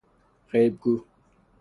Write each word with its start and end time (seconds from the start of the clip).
غیب 0.53 0.73
گو 0.81 0.95